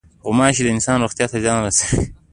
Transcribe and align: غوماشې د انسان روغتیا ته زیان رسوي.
غوماشې 0.25 0.61
د 0.63 0.67
انسان 0.75 0.97
روغتیا 1.03 1.25
ته 1.31 1.37
زیان 1.43 1.59
رسوي. 1.65 2.01